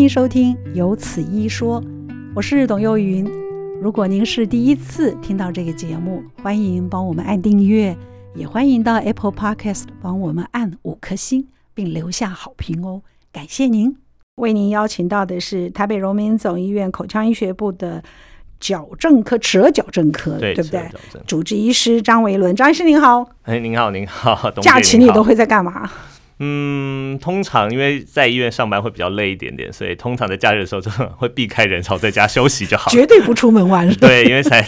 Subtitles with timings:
[0.00, 1.78] 迎收听《有此一说》，
[2.34, 3.22] 我是董幼云。
[3.82, 7.94] 如果您是第一次听到这个节目，欢迎帮我们按订阅，
[8.34, 13.94] 也欢迎到 Apple Podcast 帮我们按五颗星，并留下好评哦，感谢您。
[14.36, 18.02] 为您邀请到的是台北荣民总医院口腔医学部的
[18.58, 20.90] 矫正科、齿顎矫正科，对，对不对？
[21.26, 23.28] 主治医师张维伦，张医师您好。
[23.42, 24.50] 哎，您好，您好。
[24.62, 25.90] 假期你都会在干嘛？
[26.42, 32.90] 嗯，通常因为在医院上班会比较累一点点，所以通常在假日的时候就会避开人潮，在家休息就好。
[32.90, 33.86] 绝对不出门玩。
[33.96, 34.66] 对， 因为才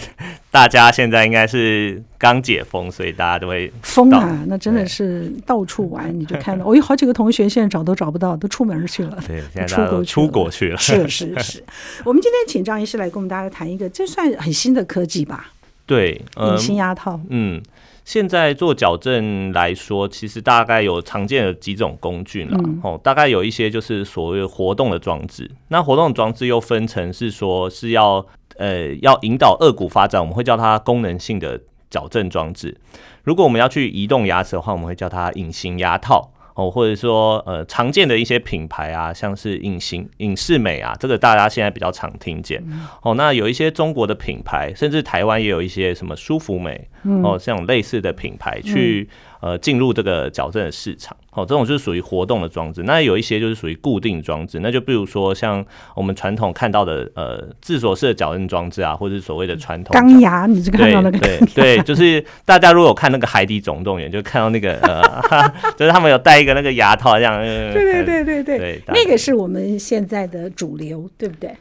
[0.51, 4.43] 大家现在应该是刚解封，所以大家都会疯啊！
[4.47, 9.17] 那真的是到处玩，你就看到，我有好几个同学现在找都找不到，都出门去了。
[9.27, 10.77] 对， 现在出国出国去了。
[10.77, 11.63] 是是是。
[12.05, 15.51] 我们今天请张医师来跟我们大家谈一个，这算很新的科技吧？
[15.87, 17.19] 对，隐形牙套。
[17.29, 17.59] 嗯。
[18.05, 22.57] 现在做矫正来说，其实大概有常见的几种工具了。
[22.83, 25.49] 哦、嗯，大概有一些就是所谓活动的装置。
[25.69, 28.25] 那活动的装置又分成是说是要
[28.57, 32.77] 呃要引导颚骨发展，我们会叫它功能性的矫正装置。
[33.23, 36.31] 如果我们要去移动牙齿的话，我们会叫它隐形牙套。
[36.55, 42.63] 哦，或者说呃常见的一些品牌啊，像是隐形隐适美啊，这个大家现在比较常听见。
[43.01, 46.87] 哦，那有一些中国的品牌，甚至台湾也有一些什么舒服美。
[47.23, 49.07] 哦，像类似的品牌去
[49.41, 52.83] 呃进入这个矫正的市场，哦，这种就是属于活动的装置。
[52.83, 55.63] 那有一些就是属于固定装置，那就比如说像
[55.95, 65.03] 我们传统看到的呃自锁式的矫正装置啊，或者是所谓的传统钢牙，你这个看到那个对 对，就是大家如果有看那个海底总动员，就看到那个呃，
[65.75, 67.41] 就是他们有戴一个那个牙套这样。
[67.41, 71.53] 对对对对对，对那个是我们现在的主流，对不对？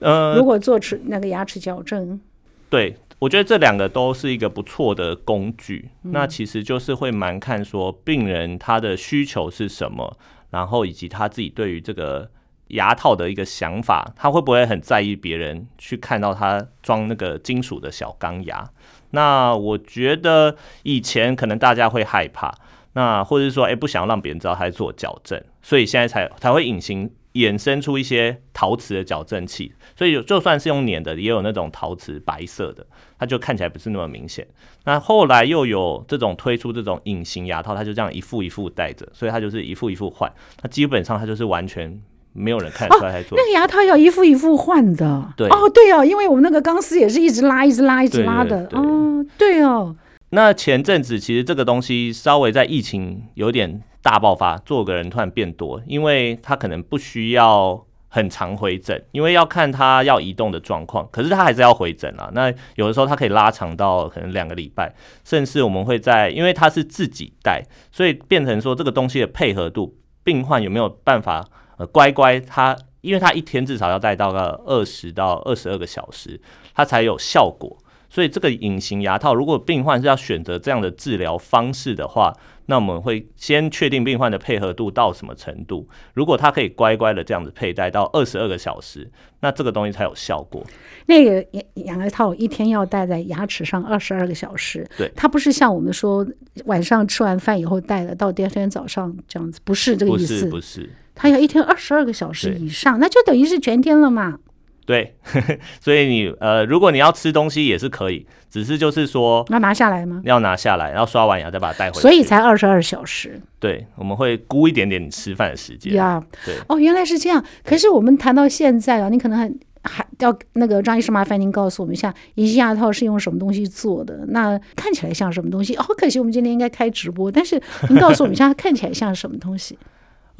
[0.00, 2.20] 呃，如果做齿那个牙齿矫正，
[2.68, 2.94] 对。
[3.22, 10.18] 我觉得这两个都是一个不错的工具，那其实就是会蛮看说病人他的需求是什么，
[10.50, 12.28] 然后以及他自己对于这个
[12.68, 18.68] 牙套的一个想法，他会不会很在意别人去看到他装那个金属的小钢牙？
[19.10, 22.52] 那我觉得以前可能大家会害怕，
[22.94, 27.08] 那或者是说，哎，不想让别人知道他在做矫正，所以现在才才会隐形。
[27.34, 32.86] 衍生出一些陶瓷的矫正器，所以就算是用粘的，也有那种陶瓷白色的，
[33.18, 34.46] 它就看起来不是那么明显。
[34.84, 40.30] 那后来又有这种推出这种隐形牙套，它就这样一副一副戴着，所以它就是一副一副换。
[40.62, 42.00] 那基本上它就是完全
[42.32, 43.38] 没有人看出来在做。
[43.38, 45.32] 哦，那个牙套要一副一副换的。
[45.36, 48.66] 对哦，对哦，因为我们那个钢丝也是一直拉，一直拉，一直拉的。
[48.66, 49.96] 对对对对哦，对哦。
[50.32, 53.82] 那前阵子其实这个东西稍微在疫情有点。
[54.04, 62.28] 大爆发，做个人突然变多，因为他可能不需要很长回诊，因为要看他要移动的状况，可是他还是要回诊啊。
[62.34, 67.62] 那有的时候他可以拉长到可能两个礼拜，甚至我们会在，因为他是自己带，
[67.92, 76.40] 所以变成说这个东西的配合度，病患有没有办法呃乖乖他，因为他一天至少要带到个二十到二十二个小时，
[76.74, 77.78] 他才有效果。
[78.12, 82.30] 所以这个隐形牙套，如果病患是要选择这样的治疗方式的话，
[82.66, 85.88] 那我们会先确定病患的配合度到什么程度。
[86.12, 90.62] 如果他可以乖乖的这样子佩戴到二十二个小时，那这个东西才有效果。
[91.06, 96.26] 那个牙牙套一天要戴在牙齿上二十二个小时，对，它不是像我们说
[96.66, 104.38] 晚上吃完饭以后戴的，到第二天早上这样子，不是这个意思，不是，不是，它要一天二十二个小时以上，那就等于是全天了嘛。
[104.84, 105.14] 对，
[105.80, 110.20] 所以你呃，如果你要吃东西也是可以，只是就是说要拿下来吗？
[110.24, 112.00] 要拿下来，然后刷完牙再把它带回去。
[112.00, 113.40] 所以才二十二小时。
[113.60, 115.94] 对，我们会估一点点你吃饭的时间。
[115.94, 117.44] 呀.对，哦，原来是这样。
[117.64, 119.50] 可是我们谈到现在啊，你可能还
[119.84, 124.24] 还要那个张医师麻烦您告诉我们一下，隐形牙套是用什么东西做的？
[124.28, 125.76] 那看起来像什么东西？
[125.76, 129.78] 哦，可惜我们今天应该开直播，但是您告诉我们一下，它 看起来像什么东西？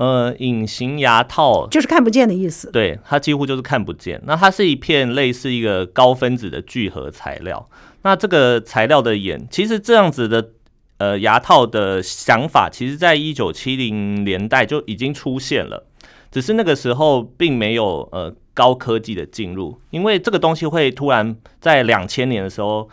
[0.02, 2.68] 呃，隐形牙套就是看不见的意思。
[2.72, 4.20] 对，它几乎就是看不见。
[4.24, 7.68] 那它是一片类似一个高分子的聚合材料。
[8.02, 10.50] 那这个材料的眼，其实这样子的
[10.98, 15.86] 呃牙套的想法，其实在一九七零年代就已经出现了，
[16.32, 22.91] 只是那个时候并没有呃高科技的进入，因为这个东西会突然在两千年的时候。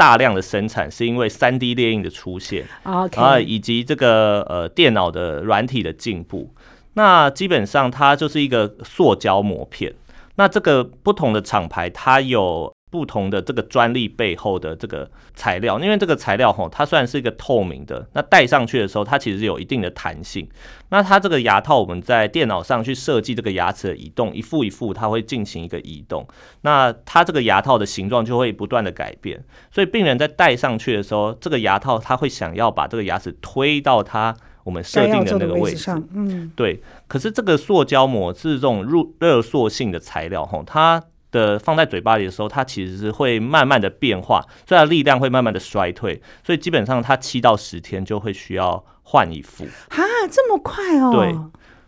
[0.00, 6.54] 大量的生产是因为三 D 列印的出现啊，以及这个呃电脑的软体的进步，
[6.94, 9.92] 那基本上它就是一个塑胶膜片。
[10.36, 12.72] 那这个不同的厂牌，它有。
[12.90, 20.48] 不同的这个专利背后的这个材料，因为这个材料吼，它虽然是一个透明的，那戴上去的时候，它其实有一定的弹性。
[20.88, 26.26] 那它这个牙套，我们在电脑上去设计这个牙齿的移动，一副一副，它会进行一个移动。
[26.62, 36.02] 那它这个牙套的形状就会不断的改变，所以病人在戴上去的时候，这个牙套它会想要把这个牙齿推到它我们设定的那个位置上。
[36.12, 36.82] 嗯，对。
[37.06, 41.00] 可是这个塑胶膜是这种热热塑性的材料，吼，它
[41.30, 49.64] 的放在嘴巴里的时候，它其实是会慢慢的变化，所以它力量会慢慢的衰退，所以基本上它七到十天就会需要换一副。
[49.90, 51.12] 哈，这么快哦？
[51.12, 51.34] 对。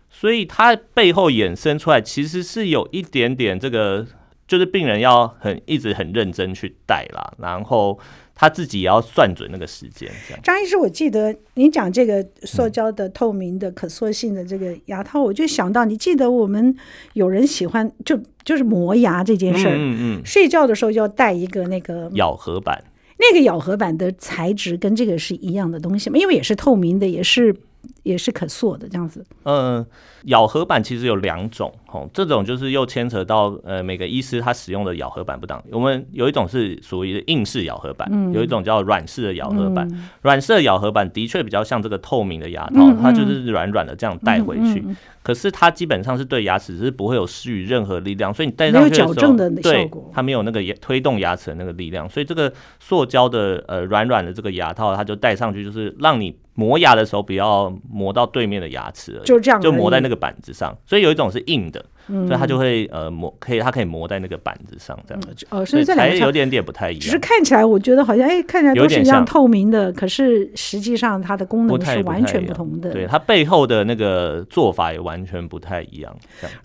[0.09, 4.05] 所以它背后衍生出来，其实是有一点点这个，
[4.47, 7.99] 就是病人要很一直很认真去戴啦，然后
[8.35, 10.09] 他自己也要算准那个时间。
[10.43, 16.75] 张医师，我记得你讲这个塑胶的透明的可塑性的这个牙套，嗯、我就想到，你记得我们
[17.13, 22.83] 有人喜欢就就是磨牙这件事儿，嗯嗯，嗯，睡觉的时候要带一个那个咬合板，
[23.17, 26.17] 那个咬合板的材质跟这个是一样的东西吗？
[26.17, 27.55] 因为也是透明的，也是。
[28.03, 29.25] 也是可塑的这样子。
[29.43, 29.85] 嗯，
[30.25, 35.63] 咬合板其实有两种，吼，这种就是又牵扯到呃每个医师他使用的咬合板不当。
[35.71, 39.87] 我们有一种是属于硬式咬合板，嗯、有一种叫软式的咬合板。
[40.21, 44.83] 软、嗯、式的咬合板的确比较像这个透明的牙套，嗯、它就是软软的这样带回去。
[45.21, 50.01] 可是它基本上是对牙齿是不会有施予任何力量，所以你戴上去的时候，没有矫正的效果。
[50.09, 52.51] 对，它没有那个推动牙齿的那个力量，所以这个
[52.81, 60.77] 塑胶的呃软软的这个牙套，它就戴上去就是让你磨牙的时候不要磨到对面的牙齿，就这样，就磨在那个板子上。
[60.85, 61.83] 所以有一种是硬的。
[62.07, 67.01] 嗯、所以它就会呃磨，可以它可以磨在那个板子上这样子，哦，所以这两个有点点不太一样。
[67.01, 72.91] 只是看起来我觉得好像哎，看起来都是一样透明的，可是实际上它的功能是完全不同的。
[72.91, 76.15] 对，它背后的那个做法也完全不太一样。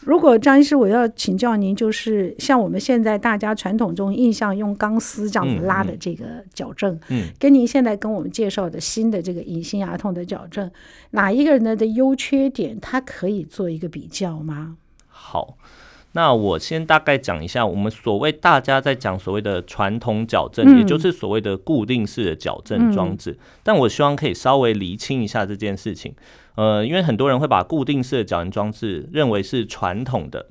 [0.00, 10.70] 如果张医师，我要请教您，就是像我们现在大家传统中印象用钢丝这样子拉的这个矫正，嗯，嗯跟您现在跟我们介绍的新的这个隐形牙痛的矫正，
[11.10, 14.76] 哪一个人的的优缺点，它可以做一个比较吗？
[15.20, 15.58] 好，
[16.12, 23.32] 那我先大概讲一下，我们所谓大家在讲所谓的传统矫正，嗯、也就是所谓的固定式的矫正装置。
[23.32, 26.14] 嗯、但我希望可以稍微厘清一下这件事情。
[26.54, 30.46] 呃，因为很多人会把固定式的矫正装置认为是传统的。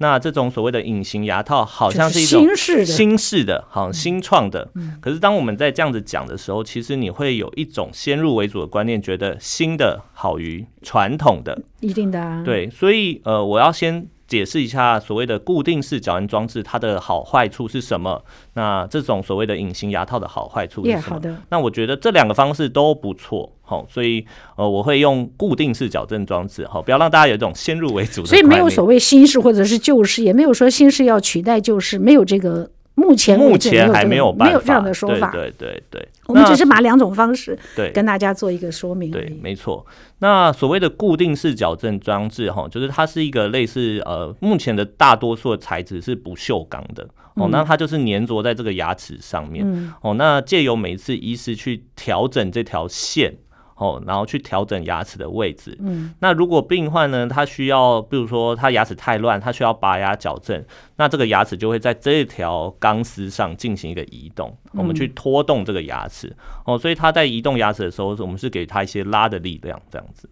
[0.00, 2.44] 那这种所谓的隐形牙套，好像是一种
[2.84, 4.70] 新式的、好像新创的。
[5.00, 12.42] 可是当我们在这样子讲的时候，其实你会有一种先入为主的观念，觉得新的好于传统的，一定的啊。
[12.44, 14.08] 对，所以呃，我要先。
[14.30, 18.24] 解释一下所谓的固定式矫正装置，它的好坏处是什么？
[18.54, 21.36] 那这种所谓的隐形牙套的好坏处是什么？Yeah, 好的。
[21.50, 24.24] 那我觉得这两个方式都不错，好，所以
[24.56, 28.28] 呃，我会用固定式矫正装置，好，不要让大家有一种先入为主的。
[28.28, 32.70] 所以没有所谓新式或者是旧式，也没有说新式要取代旧式，没有这个。
[33.00, 35.30] 目前目前还没有办法，没有这样的说法。
[35.30, 39.10] 对对对，我们只是把两种方式对跟大家做一个说明。
[39.10, 39.84] 对，没错。
[40.18, 49.66] 那所谓的固定式矫正装置哈，就是它是一个类似呃，目前的大多数的材质是不锈钢的哦，那它就是粘着在这个牙齿上面
[50.02, 50.14] 哦。
[50.14, 53.34] 那借由每次医师去调整这条线。
[53.80, 55.74] 哦，然后去调整牙齿的位置。
[55.80, 60.62] 嗯，那如果病患呢，他需要，比如说他牙齿太乱，他需要拔牙矫正，
[60.96, 66.36] 那这个牙齿就会在这条钢丝上进行一个移动，我们去拖动这个牙齿。
[66.66, 70.28] 哦，所以他在移动牙齿的时候，我们是给他一些拉的力量，这样子。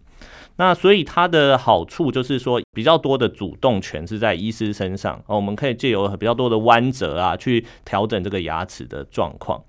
[0.57, 5.19] 那所以它的好处就是说，比较多的主动权是在医师身上。
[5.25, 9.59] 哦，我们可以借由比较多的弯折啊，去调整这个牙齿的状况。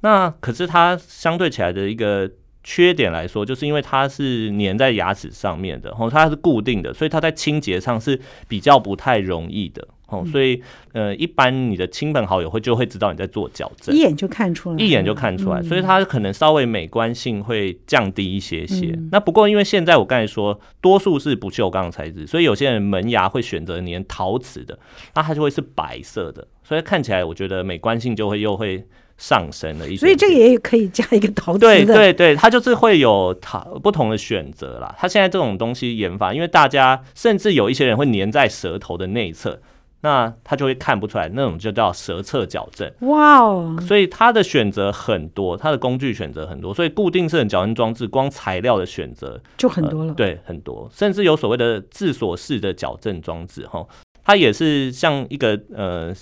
[0.00, 2.28] 那可是它相对起来的一个。
[2.64, 18.96] 缺点来说，就是因为它是粘在牙齿上面的，哦，它是固定的，所以它在清洁上是比较不太容易的，哦，所以呃，一般你的亲朋好友会就会知道你在做矫正，一眼就看出来，一眼就看出来，所以它可能稍微美观性会降低一些些。
[19.10, 24.78] 那不过因为现在我刚才说，多数是不锈钢材质，所以有些人门牙会选择粘陶瓷的，
[25.14, 28.86] 那它就会是白色的，所以看起来我觉得美观性就会又会。
[29.22, 31.68] 上升了一点，所以这个也可以加一个陶瓷的。
[31.68, 34.92] 对对对，它就是会有它不同的选择啦。
[34.98, 39.60] 它现在这种东西研发，因为大家甚至有一些人会粘在舌头的内侧，
[40.00, 42.90] 那他就会看不出来，那种就叫舌侧矫正。
[43.02, 43.76] 哇哦！
[43.86, 50.08] 所以它的选择很多，它的工具选择很多，所以固定式的矫正装置光材料的选择就很多了。
[50.08, 53.86] 呃，对，很多，甚至有所谓的自锁式的矫正装置，哈，
[54.24, 56.12] 它也是像一个呃。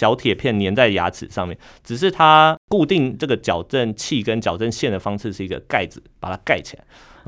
[0.00, 1.54] 小铁片粘在牙齿上面，
[1.84, 6.84] 只是它固定这个矫正器跟矫正线的方式是一个盖子，把它盖起来。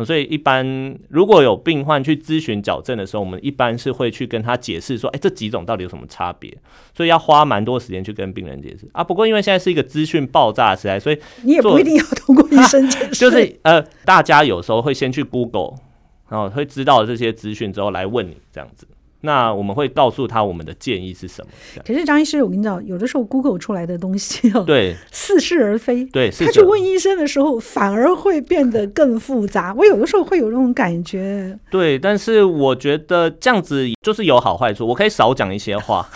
[0.07, 0.65] 所以一般
[1.11, 6.51] 如果有病患去咨询矫正的时候，我们一般是会去跟他解释说，哎，这几种到底有什么差别？
[6.97, 9.05] 所以要花蛮多时间去跟病人解释啊。
[9.05, 15.75] 不过因为现在是一个资讯爆炸时代，所以你也不一定要通过医生解释， 就是呃，大家有时候会先去 Google，
[16.31, 18.89] 然后会知道这些资讯之后来问你这样子。
[19.23, 21.51] 那我们会告诉他我们的建议是什么。
[21.87, 26.05] 可是张医师，我跟你讲，有的时候 Google 出来的东西哦，对，似是而非。
[26.07, 29.75] 对，他去问医生的时候，反而会变得更复杂。
[29.77, 31.59] 我有的时候会有这种感觉。
[31.71, 34.87] 对，但是我觉得这样子就是有好坏处。
[34.87, 36.07] 我可以少讲一些话。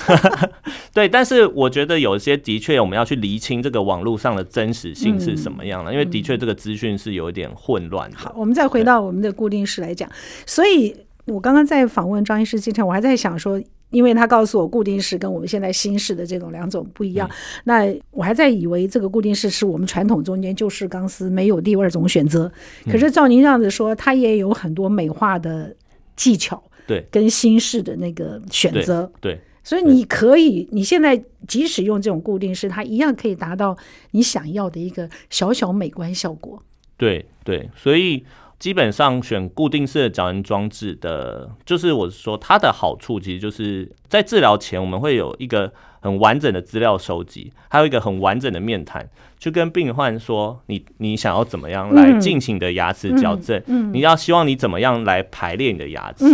[0.92, 8.16] 对，但是我觉得有一些的确我们要去厘清这个网络上的真实性是什么样的，嗯、因为的确这个资讯是有一点混乱的。
[8.16, 10.10] 好，我们再回到我们的固定式来讲，
[10.44, 10.96] 所以。
[11.26, 22.50] 我刚刚在访问张医师之前，我还在想说，因为他告诉我固定式跟我们现在新式的这种两种不一样，嗯、那我还在以为这个固定式是我们传统中间就是钢丝没有第二种选择。
[22.84, 25.74] 可是照您这样子说，它也有很多美化的
[26.14, 33.76] 技巧，对，跟新式的那个选择，对，所以你可以，你现在即使用这种固定式，它一样可以达到
[34.12, 36.62] 你想要的一个小小美观效果。
[36.96, 38.24] 对对，所以。
[38.58, 45.70] 基本上选固定式的矫正装置的，就是我说它的好处，其实就是在治疗前，我们会有一个
[46.00, 49.06] 很完整的资料收集，还有一个很完整的面谈，
[49.38, 56.24] 去跟病患说你你想要怎么样来进行的牙齿矫正，嗯嗯嗯、你要希望你怎么样来排列你的牙齿。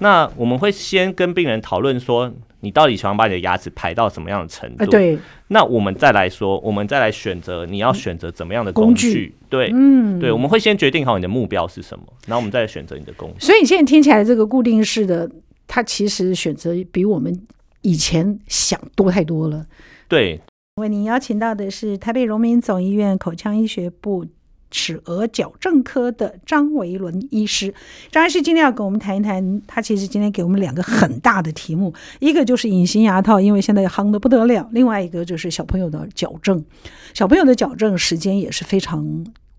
[0.00, 2.32] 嗯、那我们会先跟病人讨论说。
[2.62, 4.84] 你到底喜欢把你的牙齿排到什么样的程度？
[4.84, 9.08] 对，那我们再来说，我们再来选择你要选择怎么样的工具？
[9.08, 13.46] 工具对，嗯，对，我们会先决定好你的目标是什么，然后我们再来选择你的工具。
[13.46, 15.26] 所以你现在听起来这个固定式的，
[15.66, 17.34] 它其实选择比我们
[17.80, 19.64] 以前想多太多了。
[20.06, 20.38] 对，
[20.76, 24.26] 为您邀请到的是台北荣民总医院口腔医学部。
[24.70, 27.74] 齿顎矫正科的张维伦医师，
[28.10, 36.64] 张医师今天要跟我们谈一谈，他其实今天给我们两个很大的题目，一个就是隐形牙套，因为现在夯得不得了；另外一个就是小朋友的矫正，
[37.12, 39.04] 小朋友的矫正时间也是非常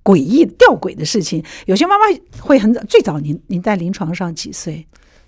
[0.03, 1.43] 诡异、吊诡的事情。
[1.65, 2.05] 有些妈妈
[2.39, 4.87] 会很早，最早您您在临床上几岁？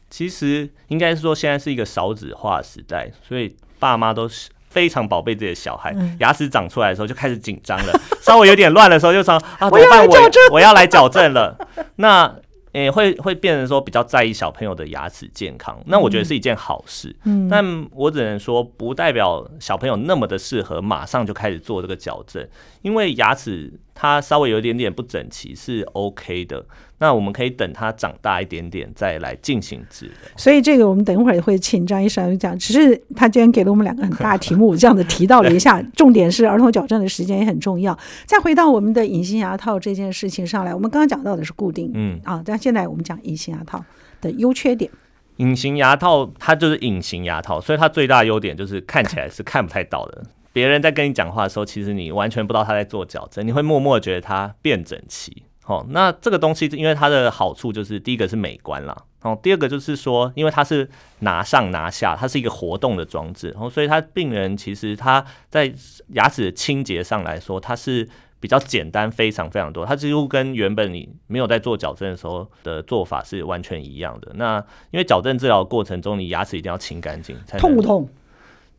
[0.10, 4.50] 其实应该是说，现在是一个少子化时代，所以爸妈都是。
[4.74, 10.06] 非常宝贝自己的小孩，牙齿长出来的时候就开始紧张了， 稍微有点乱的时候就说啊， 怎么办？
[10.08, 10.18] 我
[10.53, 11.56] 我要来矫正了。
[11.98, 12.36] 那
[12.72, 17.15] 诶，会会变成说比较在意小朋友的牙齿健康，那我觉得是一件好事。
[17.24, 22.48] 嗯，但我只能说不代表小朋友那么的适合马上就开始做这个矫正，
[22.82, 23.72] 因为牙齿。
[23.96, 26.65] 它稍微有一点点不整齐是 OK 的，
[27.03, 30.15] 那我们可以等它长大一点点再来进行治疗。
[30.38, 32.57] 所以这个我们等一会儿会请张医生讲。
[32.57, 37.98] 只是他今天给了我们两个很大的题目，这样子提到了一下，重点是儿童矫正的时间也很重要。
[38.25, 43.83] 再回到我们的隐形牙套这件事情上来，我们刚刚讲到的是固定，嗯啊，但现在我们讲隐形牙套
[44.22, 44.89] 的优缺点。
[45.38, 50.24] 隐形牙套它就是隐形牙套，所以它最大的优点就是看起来是看不太到的。
[50.53, 55.43] 别人在跟你讲话的时候，其实你完全不知道他在做矫正，你会默默觉得他变整齐。
[55.65, 60.89] 哦，那这个东西因为它的好处就是第一个是美观啦，哦，第二个就是说，因为它是
[61.20, 65.74] 拿上拿下，它是一个活动的装置，然后所以它病人其实他在
[66.10, 68.08] 牙齿的清洁上来说，它是
[68.41, 74.34] 比较简单，非常非常多，它几乎跟原本你没有在做矫正的时候的做法是完全一样的。
[74.36, 74.58] 那
[74.91, 78.10] 因为矫正治疗过程中，你牙齿一定要清干净，痛不痛？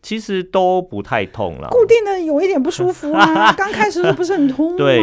[0.04, 4.76] 其实都不太痛了，固定的有一点不舒服啊， 刚开始都不是很痛吗？
[4.76, 5.00] 对，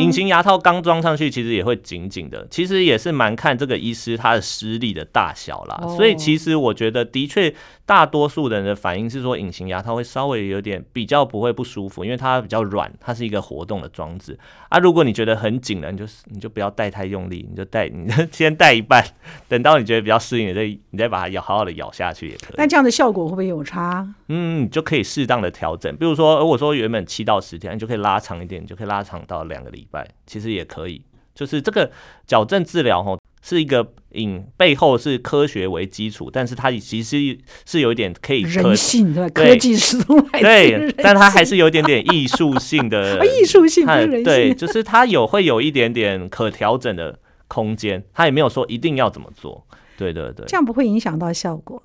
[0.00, 2.46] 隐形牙套刚装上去，其实也会紧紧的。
[2.48, 5.84] 其实也是蛮看这个医师他的施力的大小啦。
[5.96, 7.52] 所以其实我觉得，的确
[7.84, 14.78] 大多数人的反应是说，隐形牙套会稍微有点比较不会不舒服，因为它比较软，它是一个活动的装置啊。
[14.78, 19.04] 如果你觉得很紧了，你就你就不要戴太用力，你就戴你先戴一半，
[19.48, 22.54] 等到你觉得比较适应，你再你再把它咬好好的咬下去也可以。
[22.56, 24.06] 那这样的效果会不会有差？
[24.28, 24.43] 嗯。
[24.44, 31.02] 嗯，你就可以适当的调整，比如说，如果说原本七到十天，你就可以拉长一点，你就可以拉长到两个礼拜，其实也可以。
[31.34, 31.90] 就是这个
[32.28, 37.36] 矫正治疗吼，是一个以背后是科学为基础，但是它其实
[37.66, 43.84] 是有一点可以人性的科技始终来自人性，对，但它还是有一点点艺术性的 艺术性，
[44.22, 49.66] 对，就是它有会有一点点可调整的空间，它也没有说一定要怎么做，
[49.98, 51.82] 对对对，这样不会影响到效果。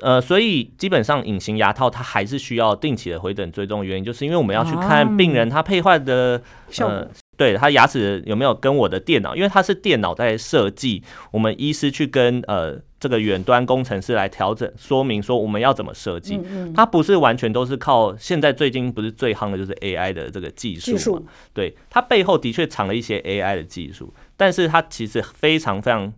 [0.00, 16.40] 呃，所以基本上隐形牙套它还是需要定期的回诊追踪，原因就是因为我们要去看病人他配坏的效果，对他牙齿有没有跟我的电脑，因为它是电脑在设计，我们医师去跟呃这个远端工程师来调整，说明说我们要怎么设计，
[16.74, 26.12] 它不是完全都是靠现在最近不是最夯的就是 AI 的这个技术，对，它背后的确藏了一些 AI 的技术，但是它其实非常非常。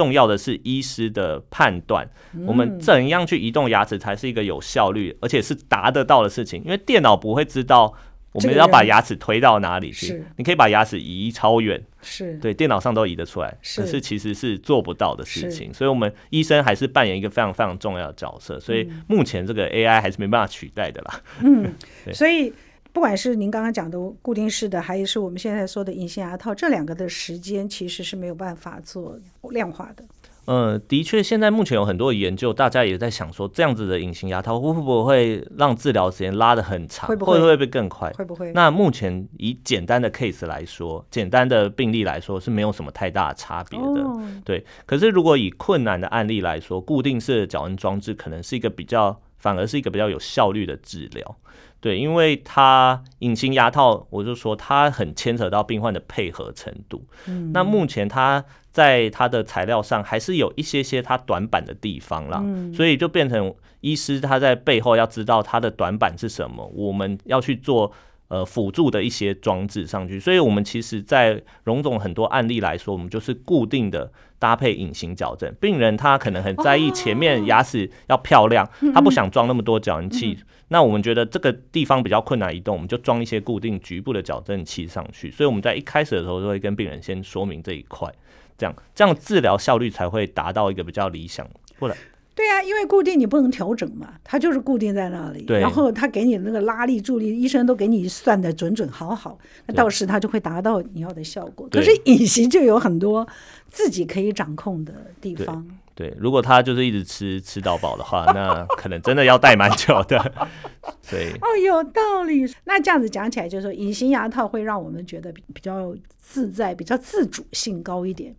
[0.00, 2.08] 重要的是医师的判断，
[2.46, 6.62] 我们怎样去移动牙齿才是一个有效率，而且是达得到的事情。
[6.64, 7.92] 因为电脑不会知道
[8.32, 10.24] 我们要把牙齿推到哪里去？
[10.38, 15.70] 你可以把牙齿移超远，是对，电脑上都移得出来，可是其实是做不到的事情。
[15.74, 18.58] 所以，我们医生还是扮演一个非常非常重要的角色。
[18.58, 21.20] 所以，目前这个 AI 还是没办法取代的啦。
[21.42, 21.74] 嗯，
[22.14, 22.50] 所以
[22.92, 29.18] 不管是您刚刚讲的固定式的，还是我们现在说的隐形牙套，这两个的时间其实是没有办法做
[29.50, 30.04] 量化的。
[30.46, 38.10] 呃，的确，现在目前有很多研究，大家也在想说，这样子的隐形牙套会不会让治疗时间拉得很长，会不会会不会更快？
[38.14, 38.50] 会不会？
[38.52, 44.02] 那目前以简单的 case 来说，简单的病例来说是没有什么太大的差别的。
[44.02, 51.36] 哦、对，可是如果以困难的案例来说，固定式的矫正装置可能是一个比较，反而是一个比较有效率的治疗。
[51.80, 57.04] 对，因为它隐形牙套，我就说它很牵扯到病患的配合程度。
[57.26, 58.44] 嗯，那目前它。
[58.72, 67.90] 在它的材料上还是有一些些它短板的地方啦，嗯、所以就变成医师他在背后要知道它的短板是什么，我们要去做
[68.30, 70.18] 呃辅助的一些装置上去。
[70.18, 75.52] 所以，我们其实，在荣总很多案例来说，我们就是固定的搭配隐形矫正。
[75.60, 80.38] 病人他可能很在意前面牙齿要漂亮，哦、他不想装那么多矫正器。
[80.40, 85.30] 嗯、那我们觉得这个地方比较困难移动，我们就装一些固定局部的矫正器上去。
[85.30, 88.10] 所以我们在一开始的时候就会跟病人先说明这一块。
[88.56, 91.48] 这样，这样治疗效率才会达到一个比较理想。
[91.78, 91.96] 或者，
[92.34, 95.44] 对啊，因为固定你不能调整嘛，它就是固定在那里。
[95.48, 101.68] 然后他给你那个拉力、助力，医生都给你算的准准好好，那到时他就会达到你要的效果。
[101.70, 103.26] 可是隐形就有很多
[103.68, 105.66] 自己可以掌控的地方。
[105.94, 110.18] 对，对，如果他就是一直吃吃到饱的话，那可能真的要戴蛮久的。
[111.10, 111.32] 对。
[111.42, 112.50] 哦，有道理。
[112.64, 118.34] 那这样子讲起来，就是说隐形牙套会让我们觉得比比较自在，比较自主性高一点。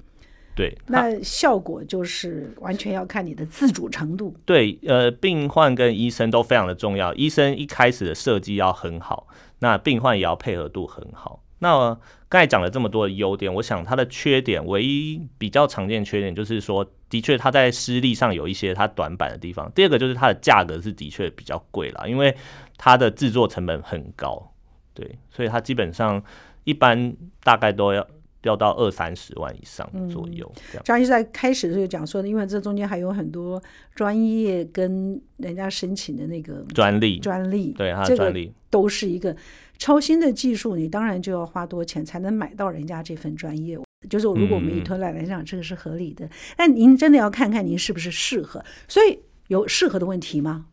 [0.53, 4.35] 对，那效果就是完全要看你的自主程度。
[4.45, 7.13] 对，呃，病患跟医生都非常的重要。
[7.13, 9.27] 医生一开始的设计要很好，
[9.59, 11.41] 那病患也要配合度很好。
[11.59, 19.71] 那刚才讲了这么多的优点，我想它的缺点，唯一比较常见的缺点就是说，的确它在施力上有一些它短板的地方。
[19.73, 22.35] 第二个就是它的价格是的确比较贵了，因为
[22.77, 24.51] 它的制作成本很高。
[24.93, 26.21] 对，所以它基本上
[26.65, 28.05] 一般大概都要。
[28.41, 30.83] 掉到二三十万以上左右，这样。
[30.83, 33.61] 张医师在开始就讲说的，因为这中间还有很多
[33.93, 39.35] 专业跟人家申请的那个专利，专利，对，他的专利都是一个
[39.77, 43.79] 超新的技术，你当然就要花多钱才能买到人家这份专业。
[44.09, 46.27] 就是如果我们以推来来讲，这个是合理的。
[46.57, 50.65] 但您真的要看看您是不是适合，所以有适合的问题吗？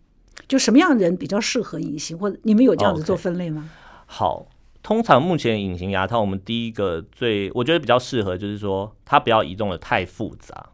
[0.46, 3.68] 就什么样的人比较适合隐形，或者你们有这样子做分类吗？
[4.06, 4.46] 好。
[4.88, 10.70] 通常目前隐形牙套，我们第一个最我觉得比较适合，就是说它不要移动的太复杂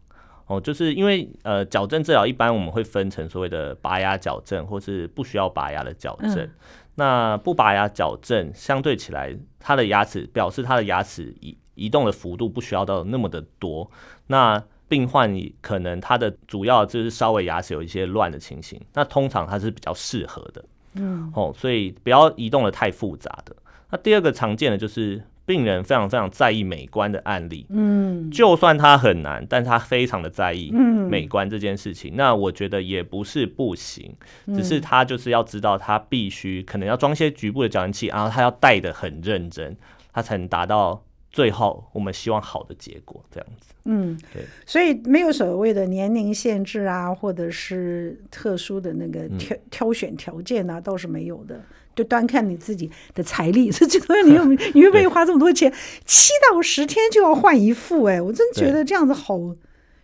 [0.46, 6.36] 哦，就是因为呃矫正治疗一般我们会分成所谓的拔牙矫正或是不需要拔牙的矫正。
[6.36, 6.50] 嗯、
[6.94, 13.90] 那不拔牙矫正相对起来，它的牙齿表示它的牙齿移移动的幅度不需要到那么的多。
[14.28, 20.64] 那病患可能他的主要就是稍微牙齿有一些乱的情形，那通常它是比较适合的。
[20.94, 23.56] 嗯，哦，所以不要移动的太复杂的。
[23.94, 34.12] 那第二个常见的就是病人非常非常在意美观的案例，嗯，就算他很难，但他非常的在意美观这件事情，那我觉得也不是不行，
[34.46, 39.76] 只是他就是要知道他必须可能要装一些局部的矫正器，然后他要戴的很认真，
[40.12, 43.74] 他才能达到最后我们希望好的结果，这样子。
[43.84, 51.60] 嗯，对，所以没有所谓的年龄限制啊，或者是特殊的那个挑挑选条件啊，倒是没有的。
[51.94, 55.72] 就端看你自己的财力，这这东西你有没有，你愿不愿意花这么多钱？
[56.04, 59.38] 七到十天就要换一副，哎，我真觉得这样子好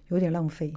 [0.09, 0.73] 有点浪费。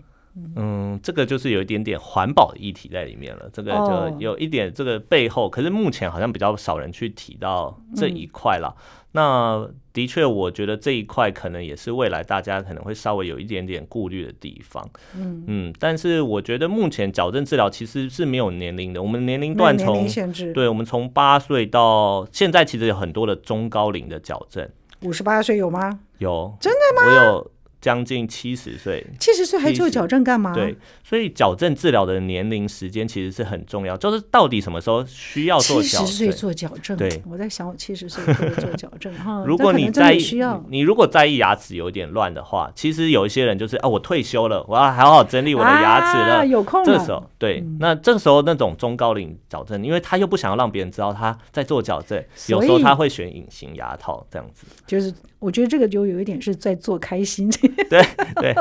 [0.55, 3.49] 嗯，这个就是有一点点环保的议题在里面了。
[3.53, 8.75] 这个就有一点这个背后，可是目前好像比较少人去提到这一块了。
[9.11, 14.83] 那的确，我觉得这一块可能也是未来大家可能会稍微有一点点顾虑的地方。
[15.15, 20.07] 嗯嗯，但是我觉得目前矫正治疗其实是没有年龄的，我们年龄段从
[20.55, 24.67] 对，我们从八岁到现在，其实有很多的中高龄的矫正。
[25.01, 25.99] 五十八岁有吗？
[26.17, 27.07] 有，真的吗？
[27.07, 27.51] 我有。
[27.83, 30.53] 将近七十岁，七十岁还做矫正干嘛？
[30.53, 36.05] 对，所以矫正治疗的年龄时间其实是很重要，就是到底什么时候需要做矫正？
[36.05, 39.43] 七十岁做矫正，对，我在想我七十岁会不会做矫正 哈。
[39.45, 40.23] 如果你在意，
[40.69, 46.81] 你如果在意牙齿有点乱的话，其实有一些人就是啊，我退休了，我要好好整理我的牙齿了，啊、有空。
[46.85, 55.13] 这时候，对，嗯、那这时候那种中高龄矫正，因为他又不想要让别人知道他在做矫正，有时候他会选隐形牙套这样子，就是。
[55.43, 57.49] 我觉得这个就有一点是在做开心，
[57.89, 58.01] 对
[58.35, 58.55] 对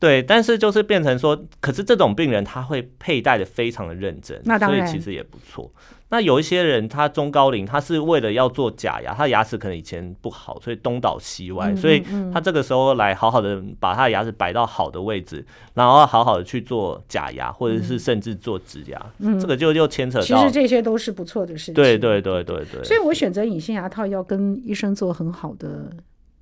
[0.00, 5.72] 对，但是就是变成说，可是这种病人他会佩戴的非常的认真，那当然，所以其实也不错。
[6.12, 12.02] 那有一些人，他中高龄，他是为了要做假牙，他牙齿可能以前不好，所以东倒西歪，嗯嗯嗯，所以
[12.34, 21.74] 他这个时候来好好的把他的牙齿摆到好的位置，然后好好的去做假牙，或者是甚至做植牙，嗯，这个就又牵扯到，其实这些都是不错的事情。
[21.74, 22.82] 对对对对对。
[22.82, 25.88] 所以我选择隐形牙套要跟医生做很好的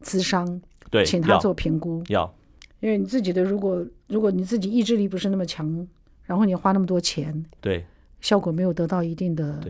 [0.02, 2.35] 咨商，对，请他做评估，要，
[2.81, 5.87] 因为你自己的如果如果你自己意志力不是那么强，
[6.24, 7.85] 然后你花那么多钱，对。
[8.20, 9.61] 效果没有得到一定的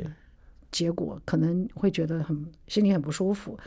[0.71, 3.59] 结果，可能会觉得很心里很不舒服，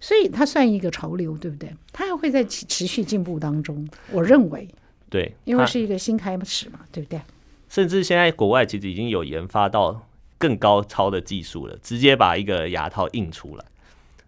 [0.00, 1.72] 所以它算一个潮流，对不对？
[1.92, 4.68] 它还会在持续进步当中，我认为，
[5.08, 7.20] 对，因为是一个新开始嘛，对不对？
[7.68, 13.64] 甚至现在国外其实已经有研发到更高超的技术了，直接把一个牙套印出来，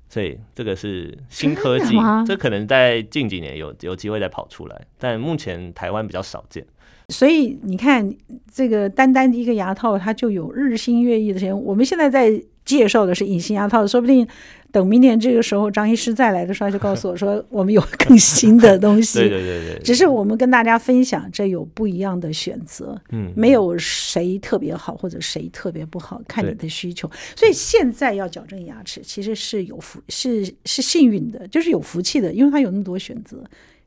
[0.09, 1.96] 所以这个是新科技，
[2.27, 6.64] 这可能在近几年有有机会再跑出来，但目前台湾比较少见。
[7.11, 8.11] 所以你看，
[8.55, 11.59] 这个单单一个牙套，它就有日新月异的钱。
[11.62, 14.27] 我们现在在介绍的是隐形牙套，说不定
[14.70, 19.18] 等明年这个时候张医师再来的时候，他就告诉我说我们有更新的东西。
[19.27, 19.83] 对对对对。
[19.83, 22.96] 只是我们跟大家分享，这有不一样的选择。
[23.11, 23.33] 嗯。
[23.35, 27.11] 没有谁特别好或者谁特别不好，看你的需求。
[27.35, 33.42] 所以现在要矫正牙齿，其实是有福，是是幸运的，就是有福气的，因为它有那么多选择。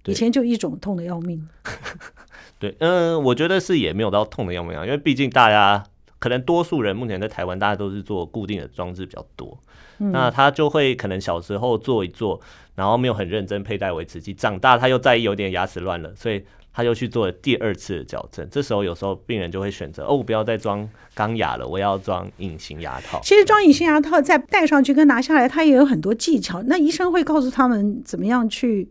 [0.06, 1.48] 以前就一种痛的要命。
[2.60, 5.84] 对，嗯，我觉得是也没有到痛的要命啊，因为毕竟大家
[6.18, 9.58] 可能多数人目前在台湾，大家都是做固定的装置比较多，
[10.00, 12.40] 嗯，那他就会可能小时候做一做，
[12.76, 18.50] 然后没有很认真佩戴维持器，长大他又在意有点牙齿乱了，所以他又去做了第二次的矫正。
[18.50, 23.20] 这时候有时候病人就会选择，哦，我不要再装钢牙了，我要装隐形牙套。
[23.22, 26.64] 其实装隐形牙套再戴上去跟拿下来，它也有很多技巧。
[26.64, 28.88] 那医生会告诉他们怎么样去。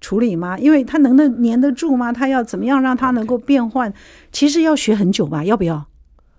[0.00, 0.58] 处理吗？
[0.58, 2.12] 因为它能的粘得住吗？
[2.12, 3.92] 它要怎么样让它能够变换.
[4.32, 5.44] 其实要学很久吧？
[5.44, 5.86] 要不要？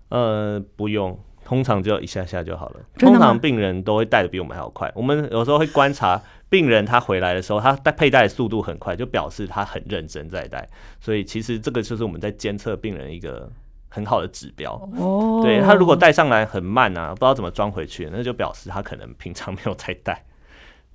[0.08, 2.80] 呃，不用，通常就一下下就好了。
[2.98, 4.90] 通常病人都会带的比我们还要快。
[4.94, 6.20] 我们有时候会观察
[6.50, 10.68] 病人，他回来的时候，他戴佩戴的速度很快，就表示他很认真在戴。
[11.00, 13.48] 所以其实这个就是我们在监测病人一个
[13.88, 14.72] 很好的指标。
[14.98, 20.24] 哦，对，他如果戴上来很慢啊，不知道怎么装回去，那就表示他可能平常没有在戴。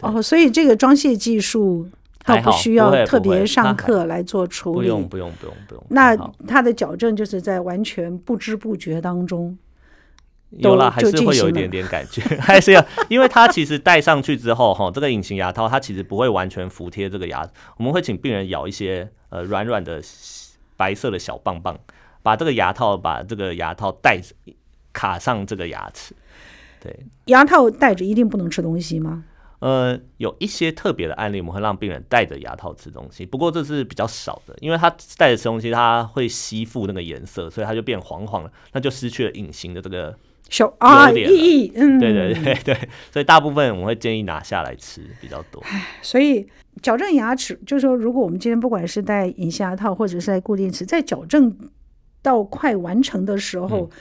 [0.02, 1.88] 哦，所以这个装卸技术。
[2.28, 5.84] 倒不需要特别上课来做处理，不用不用不用不用。
[5.90, 9.58] 那他的矫正就是在完全不知不觉当中，
[10.50, 20.02] 有啦，还是会有一点点感觉， 还是要，因为他其实戴上去之后，哈，这个隐形牙套它其实不会完全服贴这个牙，我们会请病人咬一些呃软软的
[20.76, 21.80] 白色的小棒棒，
[22.22, 24.20] 把这个牙套把这个牙套戴
[24.92, 26.14] 卡上这个牙齿。
[26.80, 29.24] 对，牙套戴着一定不能吃东西吗？
[29.60, 40.16] 呃，有一些特别的案例，我们会让病人戴着牙套吃东西，不过这是比较少的，因为他戴着吃东西，他会吸附那个颜色，所以他就变黄黄了，那就失去了隐形的这个
[40.48, 41.72] 小啊意义。
[41.76, 45.64] 嗯，对对对对，所以大部分我们会建议拿下来吃比较多。
[46.04, 46.48] 所以
[46.84, 51.58] 矫正牙齿，就是说，如果我们今天不管是戴隐形牙套，或者是戴固定齿，在矫正
[52.22, 53.90] 到快完成的时候。
[53.92, 53.98] 嗯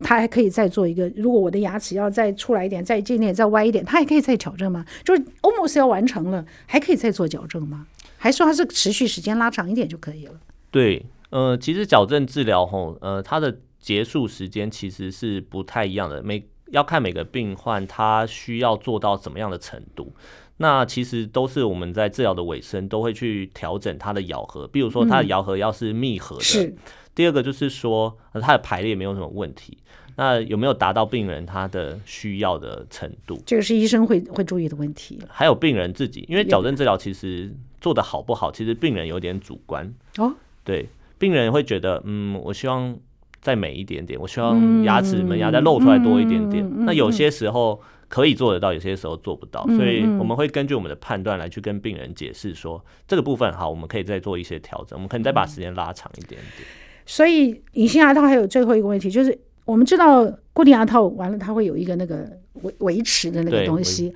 [0.00, 4.84] 他还可以再做一个，如果我的牙齿要再出来一点，再近一点，再歪一点，它还可以再矫正吗？
[5.04, 7.86] 就是 almost 要完成了，还可以再做矫正吗？
[8.16, 10.32] 还说它是持续时间拉长一点就可以了？
[10.70, 20.12] 对，呃，其实矫正治疗吼，呃，它的结束时间其实是不太一样的，每要看每个病患他需要做到怎么样的程度。
[20.58, 26.74] 那其实都是我们在治疗的尾声都会去调整它的咬合，比如说它的咬合要是密合的。
[27.14, 29.78] 第二个就是说，它的排列没有什么问题。
[30.16, 33.40] 那有没有达到病人他的需要的程度？
[33.46, 35.18] 这个是医生会会注意的问题。
[35.30, 39.90] 还有病人自己，因为矫正治疗其实做的好不好，其实病人有点主观。
[40.18, 42.94] 哦，对，病人会觉得，嗯，我希望
[43.40, 46.62] 再美一点点，我希望牙齿门牙再露出来多一点点。
[46.64, 56.68] 嗯、那有些时候可以做得到，有些时候做不到，嗯、所以我们会根据我们的判断来去跟病人解释说，这个部分好，我们可以再做一些调整，我们可以再把时间拉长一点点。
[57.10, 59.36] 所以隐形牙套还有最后一个问题就是。
[59.66, 64.12] 我们知道固定牙套完了，它会有一个那个维维持的那个东西。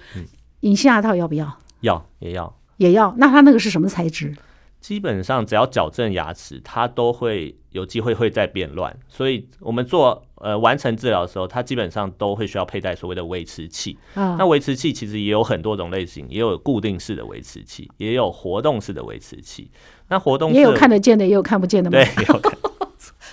[0.61, 1.61] 隐、嗯、形牙套要不要？
[1.83, 3.15] 要，也要，也要。
[3.19, 4.35] 那它那个是什么材质？
[4.81, 8.97] 基本上只要矫正牙齿，它都会有机会会再变乱。
[9.07, 13.97] 所以我们做呃完成治疗的时候，它基本上都会需要佩戴所谓的维持器。
[14.15, 19.71] 啊、那维持器其实也有很多种类型，也有固定式的维持器，也有活动式的维持器。
[20.09, 21.97] 那活动式也有看得见的，也有看不见的吗？
[21.97, 22.53] 对，有看。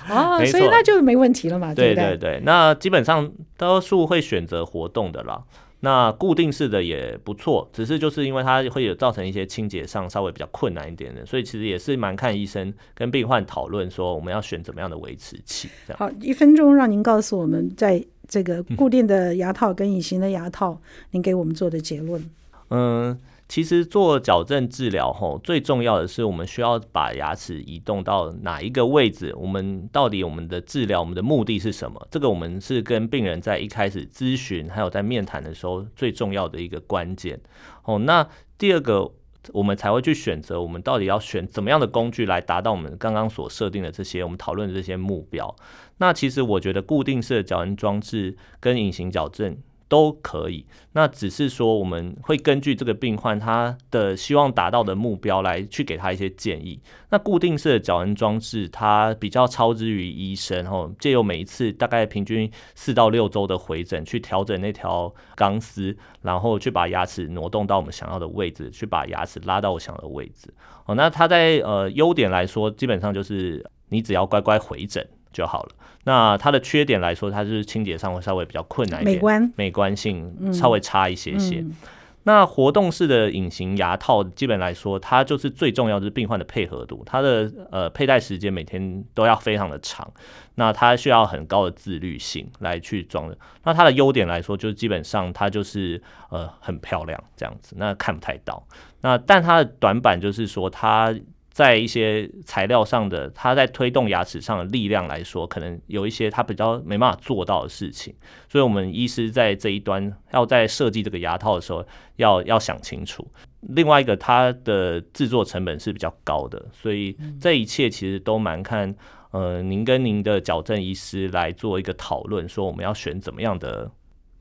[0.10, 5.44] 哦，所以那就没问题了嘛，对对对，对，那基本上多数会选择活动的啦。
[5.84, 15.68] 那固定式的也不错，只是就是因为它会有造成一些清洁上稍微比较困难一点的，所以其实也是蛮看医生跟病患讨论说我们要选怎么样的维持器。
[15.96, 20.80] 好，一分钟让您告诉我们在这个固定的牙套跟隐形的牙套，
[21.10, 22.24] 您给我们做的结论？
[22.70, 23.18] 嗯。
[23.52, 29.36] 其实做矫正治疗后，最重要的是我们需要把牙齿移动到哪一个位置？
[29.36, 32.08] 我们到底我们的治疗，我们的目的是什么？
[32.10, 37.42] 这个我们是跟病人在一开始咨询，还有在面谈的时候最重要的一个关键。
[37.84, 38.26] 哦，那
[38.58, 39.12] 第二个，
[39.52, 45.54] 我们才会去选择我们到底要选怎么样的工具来达到我们刚刚所设定的这些我们讨论的这些目标。
[45.98, 49.58] 那其实我觉得固定式的矫正装置跟隐形矫正。
[49.92, 56.80] 都可以，那只是说我们会根据这个病患他的希望达到的目标来去给他一些建议。
[57.10, 70.54] 那固定式的矫正装置，它比较超之于医生，吼，借由每一次大概平均四到六周的回诊，去调整那条钢丝，然后去把牙齿挪动到我们想要的位置，去把牙齿拉到我想要的位置。
[70.86, 75.70] 哦，那它在呃优点来说，基本上就是你只要乖乖回诊就好了。
[76.04, 81.58] 那它的缺点来说，它就是清洁上会稍微比较困难一点，美观美观性稍微差一些些。
[81.58, 81.76] 嗯嗯、
[82.24, 90.12] 那活动式的隐形牙套，基本来说，它就是最重要的是病患的配合度，它的呃佩戴时间每天都要非常的长，
[90.56, 93.38] 那它需要很高的自律性来去装的。
[93.64, 98.66] 那它的优点来说，就是基本上它就是呃很漂亮这样子，那看不太到。
[99.02, 101.14] 那但它的短板就是说它。
[101.62, 108.12] 在一些材料上的，它在推动牙齿上的力量来说，可能有一些它比较没办法做到的事情，
[108.50, 113.28] 所以我们医师在这一端要在设计这个牙套的时候，要要想清楚。
[113.62, 118.96] 另外一个，它的制作成本是比较高的，所以这一切其实都蛮看，
[119.30, 123.92] 呃，您跟您的矫正医师来做一个讨论，说我们要选怎么样的。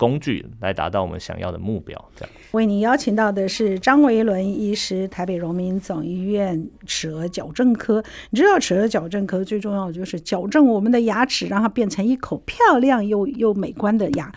[0.01, 2.35] 工具来达到我们想要的目标，这样。
[2.53, 8.03] 为您邀请到的是张维伦医师，台北荣民总医院齿顎矫正科。
[8.31, 14.33] 你知道齿顎矫正科最重要的就是矫正我们的牙齿，让它变成一口漂亮又 又美观的牙。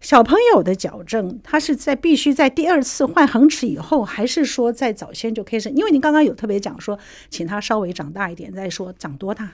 [0.00, 5.70] 小朋友的矫正，它是在必须在第二次换恒齿以后，还是说在早先就开始？
[5.70, 6.98] 因为你刚刚有特别讲说，
[7.30, 9.52] 请他稍微长大一点再说，长多大？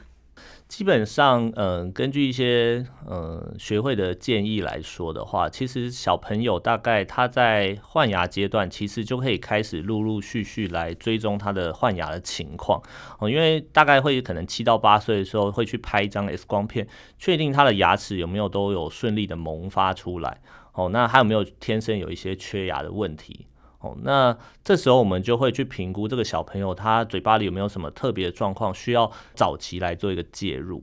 [0.72, 12.82] 基本上，嗯、根据一些呃学会的建议来说的话，其实小朋友大概他在换牙阶段，其实就可以开始陆陆续续来追踪他的换牙的情况
[13.18, 13.28] 哦。
[13.28, 20.40] 因为大概会可能七到八岁的时候会去拍一张 X 光片，确定他的牙齿有没有都有顺利的萌发出来
[20.72, 20.88] 哦。
[20.88, 23.46] 那还有没有天生有一些缺牙的问题？
[23.82, 30.82] 哦，那这时候我们就会去评估这个小朋友他嘴巴里有没有什么特别的状况，需要早期来做一个介入。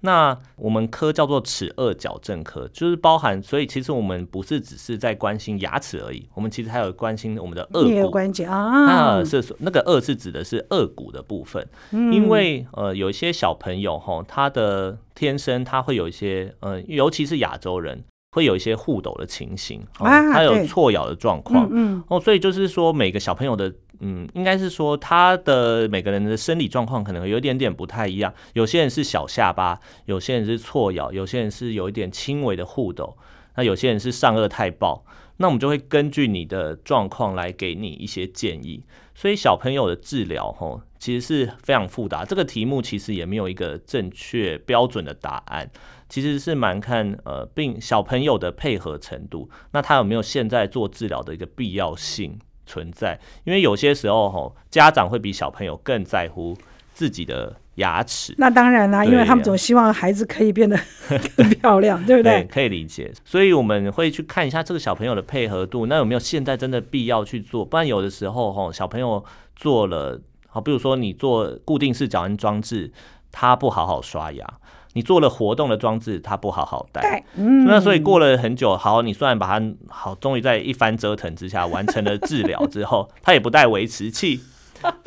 [0.00, 8.86] 那我们科叫做齿颚矫正科，就是包含，所以其实我们不是只是在关心牙齿而已，我们其实还有关心我们的颚骨关节啊。
[8.86, 18.04] 那是那个颚是指的是颚骨的部分，嗯、因为呃有一些小朋友哈，他的天生他会有一些呃，尤其是亚洲人。
[18.36, 33.16] 会有一些互斗的情形，哦、啊，还有错咬的状况，嗯，哦，所以就是说每个小朋友的，嗯，应该是说他的每个人的生理状况可能有一点点不太一样，有些人是小下巴，有些人是错咬，有些人是有一点轻微的互斗，
[33.54, 35.02] 那有些人是上颚太暴，
[35.38, 38.82] 那我们就会根据你的状况来给你一些建议。
[39.14, 45.70] 所以小朋友的治疗，吼，其实是非常复杂，这个题目其实也没有一个正确标准的答案。
[46.08, 53.18] 其实是蛮看呃病小朋友的配合程度，那他有没有现在做治疗的一个必要性存在？
[53.44, 56.56] 因为有些时候吼，家长会比小朋友更在乎
[56.94, 58.34] 自己的牙齿。
[58.38, 60.78] 那当然啦，因为他们总希望孩子可以变得
[61.36, 62.42] 更漂亮，对不对？
[62.42, 63.12] 对，可以理解。
[63.24, 67.64] 所以我们会去看一下这个小朋友的配合度，那有没有现在真的必要去做？
[67.64, 72.92] 不然有的时候吼，小朋友做了好，比如说你做固定式矫正装置，
[73.30, 74.46] 他不好好刷牙。
[74.96, 84.40] 你做了活动的装置，它不好好戴，嗯，那所以过了很久，好，你虽然把它好，终于在一番折腾之下完成了治疗之后，它也不带维持器，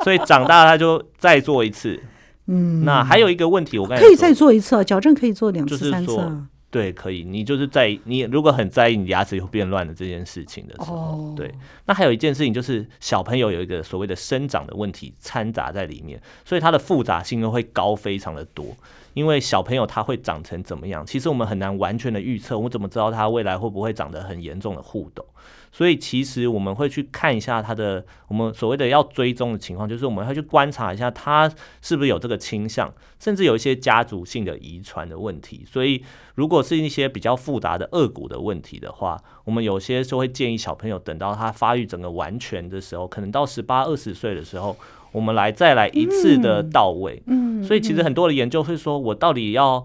[0.04, 2.00] 所以长大了它就再做一次，
[2.46, 6.46] 嗯，那还有一个问题，我刚才可以再做一次啊，矫正可以做两次、三次啊。
[6.70, 7.24] 对，可以。
[7.24, 11.52] 你就是在你如果很在意你牙齿有变乱的这件事情的时候，哦、对。
[11.86, 18.66] 那还有一件事情就是小朋友有一个所谓的生长的问题掺杂在里面，所以它的复杂性又会高非常的多。
[19.14, 22.58] 因为小朋友他会长成怎么样，其实我们很难完全的预测。
[22.58, 25.24] 我怎么知道他未来会不会长得很严重的护斗？
[25.72, 31.48] 所以其实我们会去看一下他的，我们所谓的要追踪的情况，就是我们会去观察一下他
[31.80, 35.64] 是不是有这个倾向，甚至有一些家族性的遗传的问题。
[35.64, 36.02] 所以
[36.34, 44.76] 如果是一些比较复杂的颚骨的问题的话，我们有些时候会建议小朋友等到他发育整个完全的时候，可能到十八二十岁的时候，
[45.12, 47.22] 我们来再来一次的到位。
[47.26, 49.84] 嗯，所以其实很多的研究会说，我到底要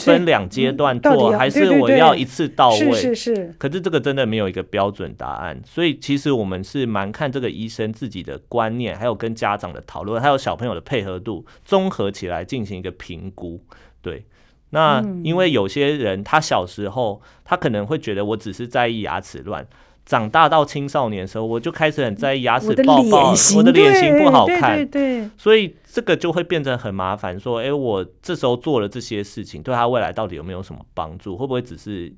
[0.00, 2.92] 分两阶段做，还是我要一次到位？
[2.92, 3.54] 是是是。
[3.58, 13.60] 可是这个真的没有一个标准答案，所以其实我们是蛮看这个医生自己的观念，还有跟家长的讨论，还有小朋友的配合度，综合起来进行一个评估。
[14.00, 14.24] 对，
[14.70, 19.66] 那因为有些人他小时候他可能会觉得我只是在意牙齿乱。
[20.04, 27.40] 长大到青少年的时候，我就开始很在意牙齿爆爆，我的脸型不好看，对对对，所以这个就会变成很麻烦。
[27.40, 31.38] 说，哎，我这时候做了这些事情，对他未来到底有没有什么帮助？
[31.38, 32.14] 会不会只是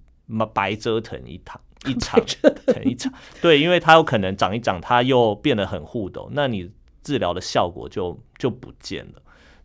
[0.53, 2.21] 白折腾一趟 一场
[2.67, 3.13] 腾一场？
[3.41, 6.69] 对，因为他有可能长一长，他又变得很护斗，那你
[7.05, 9.23] 治疗的效果就就不见了。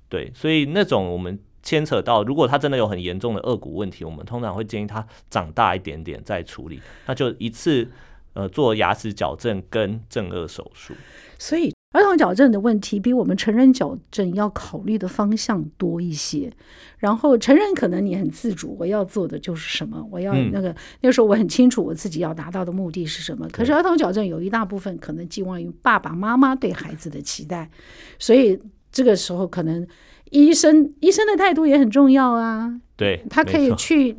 [0.08, 7.90] 对，所以那种我们牵扯到，如果他真的有很严重的恶骨问题，我们通常会建议他长大一点点再处理，那就一次。
[8.34, 10.94] 呃，做牙齿矫正跟正颚手术，
[11.38, 16.50] 所以儿童矫正的问题比我们成人矫正要考虑的方向多一些。
[16.98, 23.46] 然后成人可能你很自主，我要做的就是什么，我要那个、嗯、那个时候我很清楚我自己要达到的目的是什么。
[23.50, 27.70] 可是儿童矫正有一大部分可能寄望于爸爸妈妈对孩子的期待，
[28.18, 28.58] 所以
[28.92, 29.86] 这个时候可能
[30.30, 32.80] 医生医生的态度也很重要啊。
[32.96, 34.16] 对，他可以去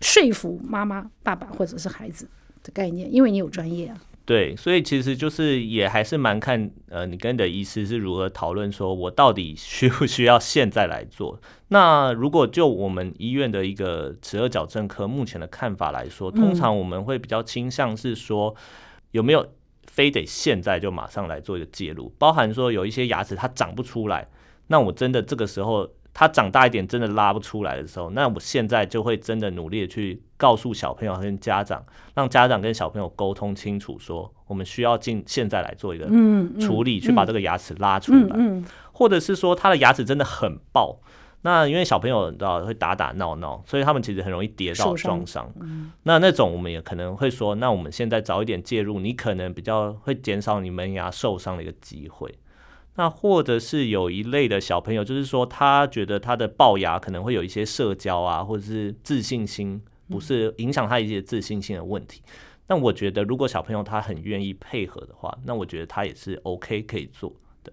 [0.00, 2.28] 说服妈妈、爸爸或者是孩子。
[2.66, 3.96] 的概念，因为你有专业啊。
[4.24, 11.40] 对，所以其实就是也还是蛮看，呃，你跟你的医师是如何讨论，说我到底需不需要现在来做？
[11.68, 18.52] 那如果就我们医院的一个齿颚矫正科目前的看法来说，通常我们会比较倾向是说，
[19.12, 19.46] 有没有
[19.86, 22.12] 非得现在就马上来做一个介入？
[22.18, 24.26] 包含说有一些牙齿它长不出来，
[24.66, 25.88] 那我真的这个时候。
[26.18, 36.06] 他长大一点，真的拉不出来的时候，那我现在就会真的努力的去告诉小朋友跟家长，让家长跟小朋友沟通清楚，说我们需要进现在来做一个
[36.58, 40.98] 处理，去把这个牙齿拉出来，或者是说他的牙齿真的很爆，
[41.42, 45.52] 那因为小朋友你知道会打打闹闹，所以他们其实很容易跌到撞伤，
[46.04, 52.34] 那那种我们也可能会说，那我们现在早一点介入，你可能比较会减少你门牙受伤的一个机会。
[52.96, 62.22] 那或者是有一类的小朋友，就是说他觉得他的龅牙可能会有一些社交啊，或者是自信心不是影响他一些自信心的问题。
[62.66, 67.32] 但我觉得如果小朋友他很愿意配合的话，那我觉得他也是 OK 可以做
[67.62, 67.72] 的。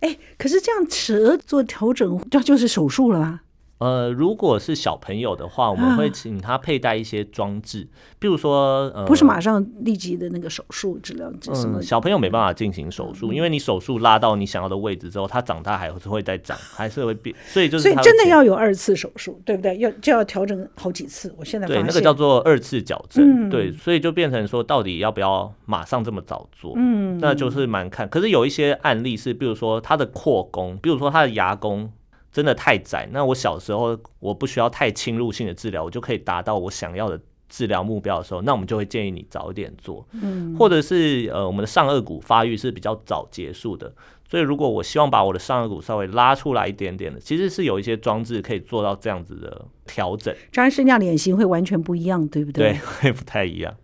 [0.00, 3.40] 哎，可是这样齿顎做调整，这就是手术了吗？
[3.82, 7.88] 呃，如果是小朋友的话，我们会请他佩戴一些装置，
[8.20, 19.76] 比如说，呃，不是马上立即的那个手术治疗，嗯，小朋友没办法进行手术，因为你手术拉到你想要的位置之后，他长大还是会再长，还是会变，所以就是，所以真的要有二次手术，对不对？
[19.78, 21.34] 要就要调整好几次。
[21.36, 26.74] 我现在对那个叫做二次矫正，对，所以就变成说，到底要不要马上这么早做？
[26.76, 28.08] 嗯，那就是蛮看。
[28.08, 31.90] 可是有一些案例是，比如说他的扩弓，比如说他的牙弓。
[32.32, 43.92] 真的太窄，那我小时候我不需要太侵入性的治疗，我就可以达到我想要的治疗目标的时候，那我们就会建议你早一点做，嗯，或者是呃我们的上颚骨发育是比较早结束的，
[44.26, 52.72] 所以如果我希望把我的上颚骨稍微拉出来一点点的，其实是有一些装置可以做到这样子的调整，张医师那样脸型会完全不一样，对不对？
[52.72, 53.74] 对， 会不太一样，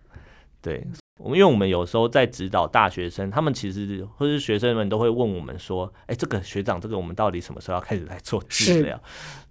[0.61, 0.87] 对。
[1.25, 8.97] 因为我们有时候在指导大学生，他们其实或是学生们都会问我们说：“哎，这个学长，这个我们到底什么时候要开始来做治疗？”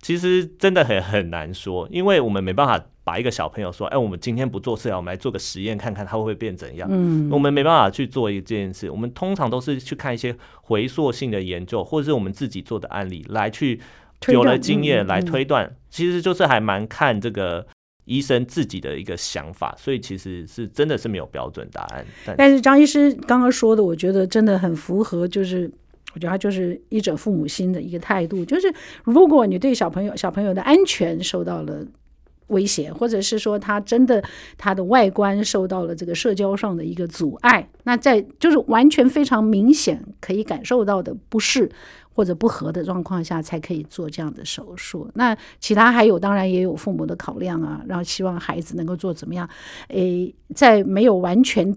[0.00, 8.90] 其实真的很很难说，因为我们没办法把一个小朋友说：“哎，我们今天不做治疗，我们来做个实验看看他会不会变怎样。”嗯，我们没办法去做一件事。
[8.90, 13.78] 我们通常都是去看一些回溯性的研究，或者是我们自己做的案例来去
[14.28, 17.66] 有了经验来推断，其实就是还蛮看这个。
[18.09, 22.05] 医生自己的一个想法，所以其实是真的是没有标准答案。
[22.37, 25.71] 但是，张医师刚刚说的，我觉得真的很符合，就是
[26.14, 28.73] 我觉得他就是医者父母心的一个态度，就是
[29.05, 31.87] 如果你对小朋友小朋友的安全受到了
[32.47, 34.25] 威胁，或者是说他真的
[34.57, 41.71] 他的外观受到了这个社交上的一个阻碍，那在就是完全非常明显可以感受到的不适。
[42.18, 45.09] 或者不合的状况下才可以做这样的手术。
[45.14, 49.48] 那其他还有，当然也有父母的考量啊，然后希望孩子能够做怎么样？
[49.87, 51.72] 诶，在没有完全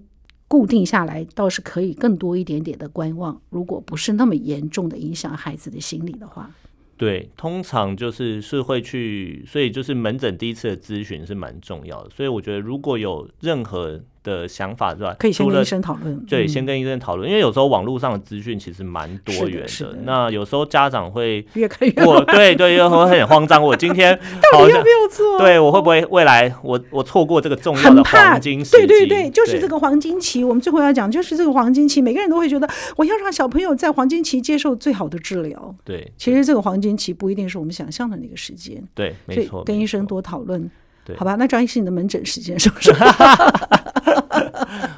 [0.48, 3.40] 固定下来，倒是可以更多一点点的观望。
[3.52, 6.50] 如果不是那么严重的影响孩子的心理的话，
[6.98, 12.10] 对，通常就是是会去，所以就是门诊第一次的咨询是蛮重要的。
[12.10, 15.16] 所以我觉得如果有任何的想法是吧？
[15.18, 16.20] 可以先跟医生讨论。
[16.26, 19.98] 对，先跟医生讨论，因为有时候网络上的资讯其实蛮多元的。
[20.04, 23.62] 那有时候家长会越看越我对对，又会很慌张。
[23.62, 24.18] 我今天
[24.54, 25.40] 到底有没有错？
[25.40, 28.78] 对我会不会未来我我错过这个重要的黄金时期？
[28.78, 30.44] 对对对，就是这个黄金期。
[30.44, 35.76] 我们最后要讲，就是这个黄金期，每个人都会觉得我要让小朋友在黄金期接受最好的治疗。
[35.84, 38.84] 对，其实这个黄金期不一定是我们想象的那个时间。
[38.94, 40.70] 对，没错，跟医生多讨论。
[41.12, 42.92] 对，好吧，那张医师，你的门诊时间是不是？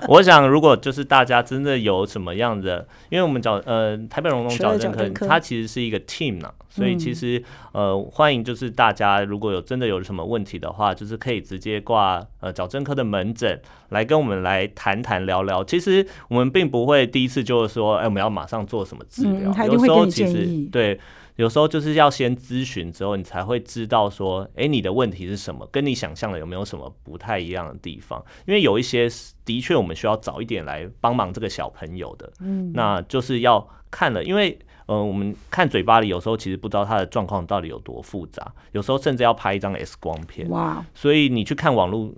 [0.09, 7.41] 我想，如果就是大家真的有什么样的，因为我们找呃台北荣总矫正科，它其实是一个 team 呢，所以其实
[7.72, 13.59] 呃欢迎就是大家如果有真的有什么问题的话，就是可以直接挂呃矫正科的门诊
[13.89, 15.64] 来跟我们来谈谈聊聊。
[15.64, 20.99] 其实我们并不会第一次就是说，哎，我们要马上做什么治疗，有时候其实对。
[21.36, 28.24] 有时候就是要先咨询之后，你才会知道说，哎，你的问题是什么，跟你想象的有没有什么不太一样的地方？
[28.46, 29.10] 因为有一些
[29.44, 42.14] 的确我们需要早一点来帮忙这个小朋友的，嗯，那就是要看了，因为，嗯、呃，我们看嘴巴里有时候其实不知道它的状况到底有多复杂，有时候甚至要拍一张 X 光片，哇，所以你去看网络。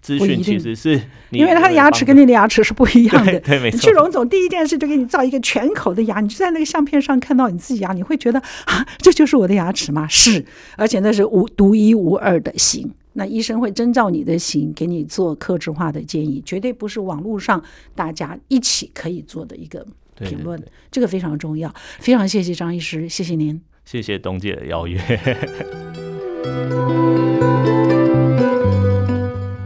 [0.00, 1.00] 资讯其实是，
[1.30, 3.38] 因为他的牙齿跟你的牙齿是不一样的。
[3.38, 3.76] 对，对，没错。
[3.76, 10.08] 你去荣总第一件事就给你造一个全口的牙，你就在那个相片上看到你自己牙，你会觉得啊，这就是我的牙齿吗？
[10.08, 10.44] 是，
[10.76, 12.92] 而且那是无独一无二的型。
[13.12, 17.62] 那医生会征照你的型，给你做客制化的建议，绝对不是网络上
[17.94, 19.86] 大家一起可以做的一个
[20.22, 20.58] 评论。
[20.58, 21.72] 对对对，这个非常重要。
[21.98, 24.98] 非常谢谢张医师，谢谢您，谢谢董姐的邀约。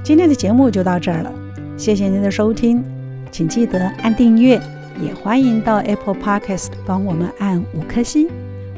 [0.03, 1.33] 今天的节目就到这儿了，
[1.77, 2.83] 谢谢您的收听，
[3.31, 4.61] 请记得按订阅，
[5.03, 8.29] 也欢迎到 Apple Podcast 帮我们按五颗星。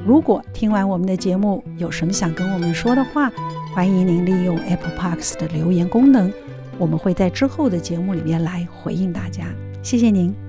[0.07, 3.31] 如果听完我们的节目有什么想跟我们说的话，
[3.75, 6.33] 欢迎您利用 Apple Podcast 的留言功能，
[6.79, 9.45] 我们会在之后的节目里面来回应大家。
[9.83, 10.48] 谢谢您。